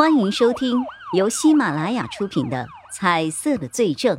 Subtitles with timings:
[0.00, 4.16] 欢迎收听由喜马拉雅出品的《彩色的罪证》，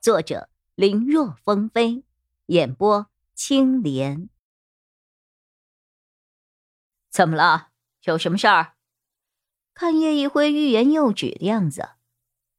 [0.00, 2.04] 作者林若风飞，
[2.46, 4.28] 演播青莲。
[7.10, 7.70] 怎么了？
[8.04, 8.74] 有什么事儿？
[9.74, 11.88] 看叶一辉欲言又止的样子，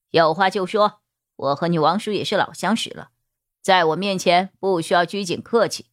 [0.09, 0.99] 有话就说。
[1.37, 3.11] 我和你王叔也是老相识了，
[3.61, 5.85] 在我面前不需要拘谨客气。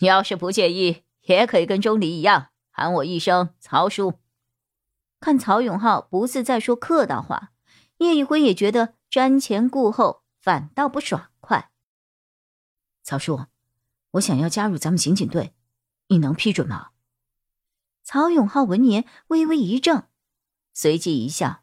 [0.00, 4.20] 你要是不介意，也可以跟钟离一样，喊我一声曹叔。
[5.20, 7.52] 看曹永浩不似在说客套话，
[7.98, 11.70] 叶一辉也觉得瞻前顾后，反倒不爽快。
[13.02, 13.46] 曹叔，
[14.12, 15.54] 我想要加入咱们刑警队，
[16.06, 16.90] 你能批准吗？
[18.04, 20.04] 曹永浩闻言微微一怔，
[20.72, 21.62] 随即一笑：“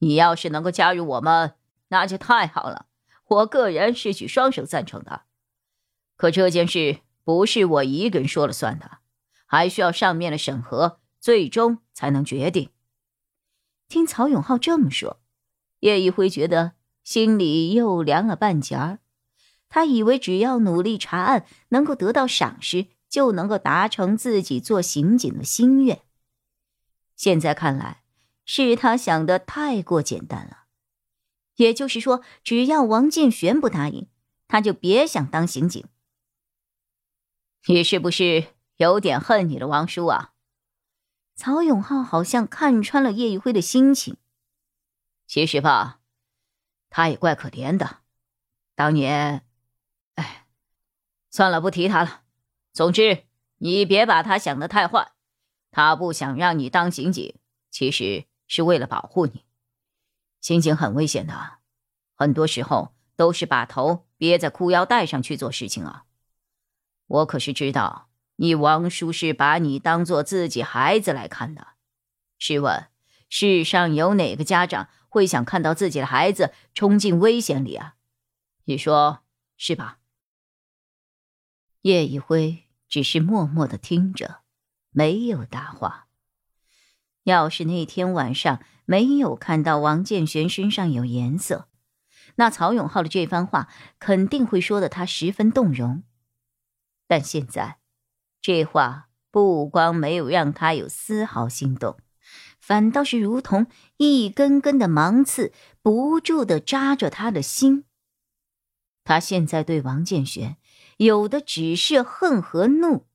[0.00, 1.54] 你要是能够加入我们，
[1.88, 2.86] 那就太好了。
[3.26, 5.22] 我个人是举双手赞成的。
[6.16, 8.98] 可这件事不是我一个人说了算的，
[9.46, 12.70] 还需要上面的审核。”最终才能决定。
[13.88, 15.20] 听曹永浩这么说，
[15.80, 19.00] 叶一辉觉得心里又凉了半截儿。
[19.68, 26.02] 他以为只要努力查案，能够得到赏识，就能够达成自己做刑警的心愿。
[27.16, 28.04] 现在看来，
[28.44, 30.66] 是他想的太过简单了。
[31.56, 34.06] 也就是说，只要王建玄不答应，
[34.46, 35.84] 他就别想当刑警。
[37.66, 40.34] 你是不是有点恨你的王叔啊？
[41.36, 44.16] 曹永浩好像看穿了叶一辉的心情。
[45.26, 46.00] 其实吧，
[46.88, 47.98] 他也怪可怜的。
[48.74, 49.44] 当年，
[50.14, 50.46] 哎，
[51.30, 52.22] 算了，不提他了。
[52.72, 53.24] 总之，
[53.58, 55.12] 你别把他想的太坏。
[55.70, 57.38] 他不想让你当刑警，
[57.70, 59.44] 其实是为了保护你。
[60.40, 61.58] 刑警很危险的，
[62.14, 66.06] 很多时候都是把头憋在裤腰带上去做事情啊。
[67.06, 68.05] 我可是知道。
[68.36, 71.68] 你王叔是把你当做自己孩子来看的，
[72.38, 72.88] 试问
[73.30, 77.94] 世上有哪个家长会想看到自己的孩子冲进危险里啊？
[78.64, 79.20] 你说
[79.56, 79.98] 是吧？
[81.80, 84.42] 叶一辉只是默默的听着，
[84.90, 86.08] 没有答话。
[87.22, 91.68] 要是那天晚上没有看到王建玄身上有颜色，
[92.34, 96.02] 那曹永浩的这番话肯定会说的他十分动容。
[97.06, 97.78] 但现在。
[98.46, 101.98] 这话不光没有让他有丝毫心动，
[102.60, 105.52] 反倒是如同一根根的芒刺，
[105.82, 107.86] 不住的扎着他的心。
[109.02, 110.58] 他现在对王建玄
[110.98, 113.08] 有的只是恨和怒。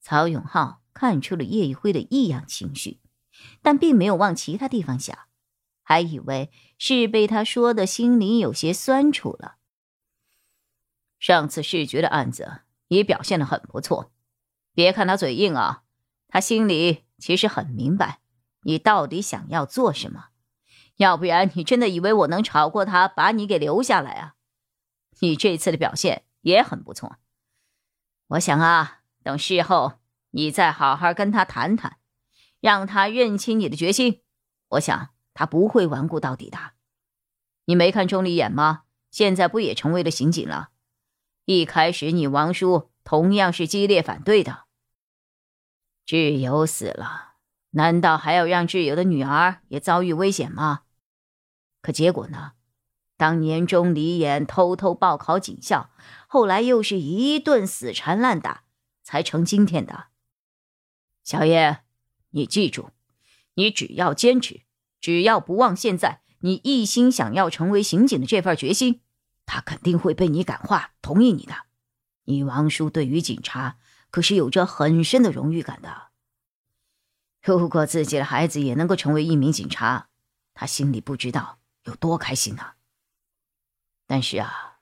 [0.00, 2.98] 曹永浩看出了叶一辉的异样情绪，
[3.62, 5.16] 但并没有往其他地方想，
[5.84, 9.58] 还以为是被他说的心里有些酸楚了。
[11.20, 12.62] 上次视觉的案子。
[12.88, 14.10] 你表现的很不错，
[14.74, 15.84] 别看他嘴硬啊，
[16.26, 18.20] 他心里其实很明白
[18.62, 20.26] 你到底想要做什么。
[20.96, 24.34] 要不然你真的以为我能吵过他把你给留下来啊？
[25.20, 27.16] 你这次的表现也很不错，
[28.28, 29.94] 我想啊，等事后
[30.30, 31.98] 你再好好跟他谈谈，
[32.60, 34.22] 让他认清你的决心，
[34.70, 36.58] 我想他不会顽固到底的。
[37.66, 38.84] 你没看钟离眼吗？
[39.10, 40.70] 现在不也成为了刑警了？
[41.50, 44.64] 一开始，你王叔同样是激烈反对的。
[46.06, 47.36] 挚友死了，
[47.70, 50.82] 难道还要让挚友的女儿也遭遇危险吗？
[51.80, 52.52] 可结果呢？
[53.16, 55.88] 当年钟离眼偷偷报考警校，
[56.26, 58.64] 后来又是一顿死缠烂打，
[59.02, 60.08] 才成今天的。
[61.24, 61.78] 小叶，
[62.32, 62.90] 你记住，
[63.54, 64.60] 你只要坚持，
[65.00, 69.00] 只要不忘现在你一心想要成为刑警的这份决心。
[69.48, 71.54] 他肯定会被你感化，同意你的。
[72.24, 73.78] 你王叔对于警察
[74.10, 76.08] 可是有着很深的荣誉感的。
[77.40, 80.10] 如果自己的孩子也能够成为一名警察，
[80.52, 82.72] 他心里不知道有多开心呢。
[84.06, 84.80] 但是啊，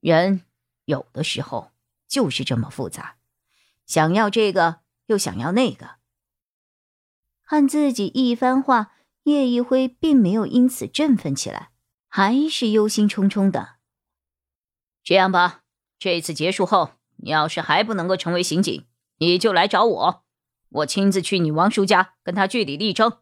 [0.00, 0.46] 人
[0.86, 1.70] 有的时候
[2.08, 3.16] 就是这么复杂，
[3.84, 5.96] 想要这个又想要那个。
[7.44, 8.92] 看自己一番话，
[9.24, 11.70] 叶一辉并没有因此振奋起来，
[12.08, 13.79] 还是忧心忡忡的。
[15.02, 15.62] 这样吧，
[15.98, 18.84] 这次结束后，你要是还不能够成为刑警，
[19.18, 20.22] 你就来找我，
[20.68, 23.18] 我亲自去你王叔家跟他据理力争。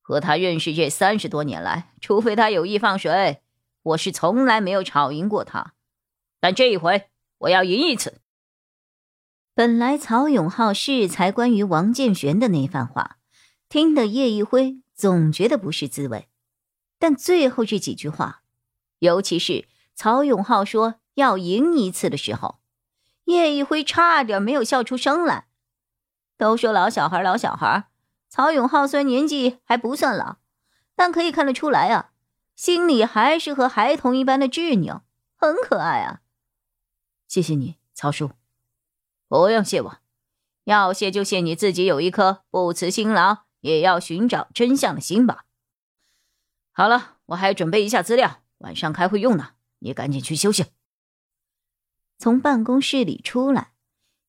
[0.00, 3.42] 和他认识这三十多年来，除非他有意放水，
[3.82, 5.74] 我是从来没有吵赢过他。
[6.40, 7.08] 但这一回，
[7.38, 8.20] 我要赢一次。
[9.54, 13.18] 本来曹永浩是才关于王建玄的那番话，
[13.68, 16.28] 听得叶一辉总觉得不是滋味，
[16.98, 18.42] 但最后这几句话，
[19.00, 19.66] 尤其是。
[19.94, 22.60] 曹永浩说要赢一次的时候，
[23.24, 25.46] 叶一辉差点没有笑出声来。
[26.36, 27.88] 都说老小孩，老小孩，
[28.28, 30.38] 曹永浩虽然年纪还不算老，
[30.96, 32.10] 但可以看得出来啊，
[32.56, 35.02] 心里还是和孩童一般的稚扭，
[35.36, 36.20] 很可爱啊。
[37.28, 38.32] 谢谢你，曹叔。
[39.28, 39.98] 不用谢我，
[40.64, 45.44] 要谢就谢你自己有一颗不辞辛劳也要寻找真相的心吧。
[46.72, 49.52] 好了，我还准备一下资料，晚上开会用呢。
[49.84, 50.64] 你赶紧去休息。
[52.18, 53.74] 从办公室里出来，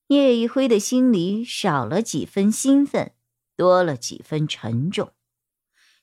[0.07, 3.13] 叶一辉的心里少了几分兴奋，
[3.55, 5.13] 多了几分沉重。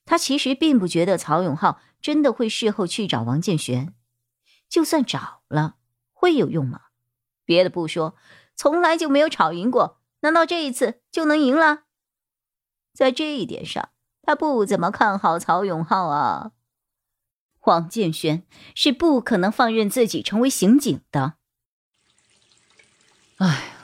[0.04, 3.94] 他其实并不觉得曹永浩真的会事后去找王建玄，
[4.68, 5.76] 就算找了，
[6.12, 6.80] 会有用吗？
[7.44, 8.16] 别的不说，
[8.56, 11.84] 从来就没有吵赢过，难道这一次就能赢了？
[12.94, 13.90] 在这一点上，
[14.22, 16.52] 他不怎么看好曹永浩啊。
[17.64, 18.42] 黄建轩
[18.74, 21.34] 是不可能放任自己成为刑警的。
[23.36, 23.76] 哎，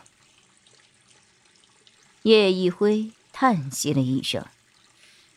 [2.22, 4.44] 叶一辉叹息了一声，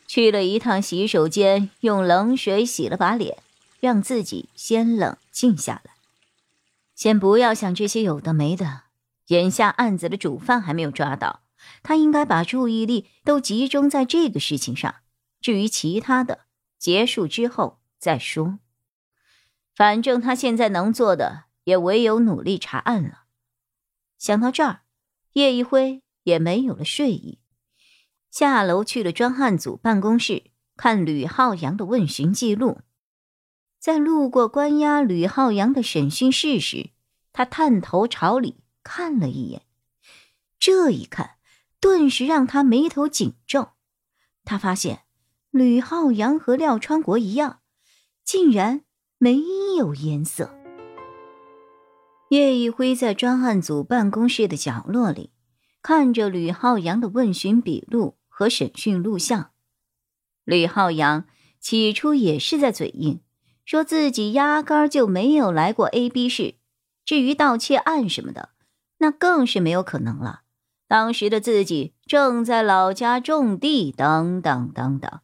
[0.08, 3.40] 去了一趟洗手间，用冷水洗了把脸，
[3.78, 5.94] 让自己先冷静下来，
[6.96, 8.82] 先不要想这些有的没的。
[9.28, 11.42] 眼下案子的主犯还没有抓到，
[11.84, 14.96] 他应该把注意力都集中在这个事情上。
[15.40, 16.40] 至于其他的，
[16.76, 18.58] 结束之后再说。
[19.76, 23.26] 反正他现在能做的也唯有努力查案了。
[24.18, 24.80] 想到这儿，
[25.34, 27.38] 叶一辉也没有了睡意，
[28.28, 32.80] 下楼去了专案组办公室看吕浩洋的问询记录。
[33.78, 36.90] 在路过关押吕浩洋的审讯室时，
[37.32, 39.62] 他探头朝里看了一眼，
[40.58, 41.36] 这一看，
[41.78, 43.74] 顿时让他眉头紧皱。
[44.44, 45.04] 他发现
[45.52, 47.60] 吕浩洋和廖川国一样，
[48.24, 48.82] 竟然
[49.18, 49.40] 没
[49.76, 50.54] 有颜色。
[52.30, 55.30] 叶一辉在专案组办公室的角落里，
[55.82, 59.50] 看着吕浩洋的问询笔录和审讯录像。
[60.44, 61.26] 吕浩洋
[61.60, 63.20] 起初也是在嘴硬，
[63.64, 66.54] 说自己压根就没有来过 A、B 市。
[67.04, 68.50] 至于盗窃案什么的，
[68.98, 70.42] 那更是没有可能了。
[70.88, 75.20] 当时的自己正在老家种地，等等等等。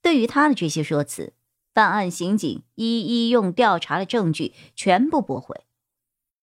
[0.00, 1.32] 对于他的这些说辞，
[1.74, 5.66] 办案刑警一一用调查的证据全部驳回。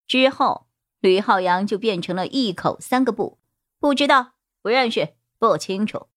[0.05, 0.67] 之后，
[0.99, 3.39] 吕浩洋就变成了一口三个不，
[3.79, 6.07] 不知道，不认识，不清楚。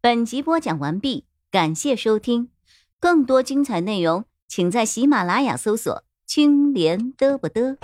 [0.00, 2.50] 本集播讲完毕，感谢收听，
[2.98, 7.78] 更多精彩内容，请在喜马拉雅搜索“青莲嘚不嘚”。